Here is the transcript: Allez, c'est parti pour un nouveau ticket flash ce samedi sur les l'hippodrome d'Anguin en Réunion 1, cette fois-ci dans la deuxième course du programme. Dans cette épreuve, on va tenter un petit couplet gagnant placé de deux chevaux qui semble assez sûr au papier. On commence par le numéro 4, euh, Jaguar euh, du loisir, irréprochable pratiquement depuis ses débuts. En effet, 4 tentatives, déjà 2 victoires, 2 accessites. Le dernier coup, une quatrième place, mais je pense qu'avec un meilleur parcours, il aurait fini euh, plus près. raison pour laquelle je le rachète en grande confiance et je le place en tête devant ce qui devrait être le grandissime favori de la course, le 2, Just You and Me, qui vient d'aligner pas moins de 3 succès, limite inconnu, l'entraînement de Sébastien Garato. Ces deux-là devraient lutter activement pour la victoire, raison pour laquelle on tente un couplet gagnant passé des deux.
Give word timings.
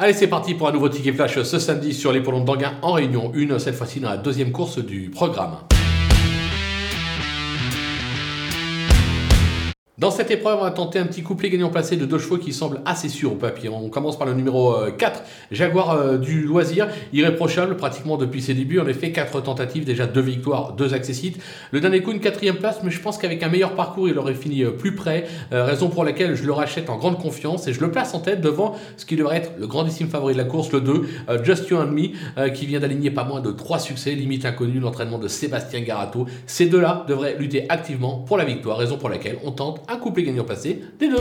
Allez, 0.00 0.12
c'est 0.12 0.28
parti 0.28 0.54
pour 0.54 0.68
un 0.68 0.72
nouveau 0.72 0.88
ticket 0.88 1.12
flash 1.12 1.42
ce 1.42 1.58
samedi 1.58 1.92
sur 1.92 2.12
les 2.12 2.20
l'hippodrome 2.20 2.44
d'Anguin 2.44 2.74
en 2.82 2.92
Réunion 2.92 3.32
1, 3.34 3.58
cette 3.58 3.74
fois-ci 3.74 3.98
dans 3.98 4.10
la 4.10 4.16
deuxième 4.16 4.52
course 4.52 4.78
du 4.78 5.10
programme. 5.10 5.56
Dans 9.98 10.12
cette 10.12 10.30
épreuve, 10.30 10.58
on 10.60 10.62
va 10.62 10.70
tenter 10.70 11.00
un 11.00 11.06
petit 11.06 11.24
couplet 11.24 11.50
gagnant 11.50 11.70
placé 11.70 11.96
de 11.96 12.06
deux 12.06 12.20
chevaux 12.20 12.38
qui 12.38 12.52
semble 12.52 12.80
assez 12.84 13.08
sûr 13.08 13.32
au 13.32 13.34
papier. 13.34 13.68
On 13.68 13.88
commence 13.88 14.16
par 14.16 14.28
le 14.28 14.34
numéro 14.34 14.76
4, 14.96 15.18
euh, 15.18 15.22
Jaguar 15.50 15.90
euh, 15.90 16.18
du 16.18 16.42
loisir, 16.42 16.86
irréprochable 17.12 17.76
pratiquement 17.76 18.16
depuis 18.16 18.40
ses 18.40 18.54
débuts. 18.54 18.78
En 18.78 18.86
effet, 18.86 19.10
4 19.10 19.40
tentatives, 19.40 19.84
déjà 19.84 20.06
2 20.06 20.20
victoires, 20.20 20.74
2 20.74 20.94
accessites. 20.94 21.40
Le 21.72 21.80
dernier 21.80 22.00
coup, 22.00 22.12
une 22.12 22.20
quatrième 22.20 22.58
place, 22.58 22.78
mais 22.84 22.92
je 22.92 23.00
pense 23.00 23.18
qu'avec 23.18 23.42
un 23.42 23.48
meilleur 23.48 23.74
parcours, 23.74 24.08
il 24.08 24.16
aurait 24.20 24.34
fini 24.34 24.62
euh, 24.62 24.70
plus 24.70 24.94
près. 24.94 25.24
raison 25.50 25.88
pour 25.88 26.04
laquelle 26.04 26.36
je 26.36 26.44
le 26.44 26.52
rachète 26.52 26.90
en 26.90 26.96
grande 26.96 27.18
confiance 27.18 27.66
et 27.66 27.72
je 27.72 27.80
le 27.80 27.90
place 27.90 28.14
en 28.14 28.20
tête 28.20 28.40
devant 28.40 28.76
ce 28.96 29.04
qui 29.04 29.16
devrait 29.16 29.38
être 29.38 29.50
le 29.58 29.66
grandissime 29.66 30.08
favori 30.08 30.32
de 30.32 30.38
la 30.38 30.44
course, 30.44 30.70
le 30.70 30.80
2, 30.80 31.08
Just 31.42 31.70
You 31.70 31.78
and 31.78 31.88
Me, 31.88 32.48
qui 32.50 32.66
vient 32.66 32.78
d'aligner 32.78 33.10
pas 33.10 33.24
moins 33.24 33.40
de 33.40 33.50
3 33.50 33.80
succès, 33.80 34.12
limite 34.12 34.44
inconnu, 34.44 34.78
l'entraînement 34.78 35.18
de 35.18 35.26
Sébastien 35.26 35.80
Garato. 35.80 36.26
Ces 36.46 36.66
deux-là 36.66 37.04
devraient 37.08 37.36
lutter 37.36 37.66
activement 37.68 38.18
pour 38.18 38.36
la 38.36 38.44
victoire, 38.44 38.78
raison 38.78 38.96
pour 38.96 39.08
laquelle 39.08 39.38
on 39.44 39.50
tente 39.50 39.87
un 39.88 39.96
couplet 39.96 40.22
gagnant 40.22 40.44
passé 40.44 40.82
des 40.98 41.08
deux. 41.08 41.16